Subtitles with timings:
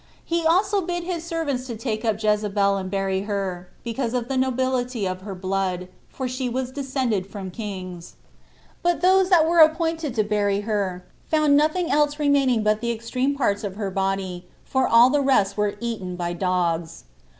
[0.25, 4.35] He also bid his servants to take up Jezebel and bury her, because of the
[4.35, 8.15] nobility of her blood, for she was descended from kings;
[8.81, 13.35] but those that were appointed to bury her found nothing else remaining but the extreme
[13.35, 17.03] parts of her body, for all the rest were eaten by dogs.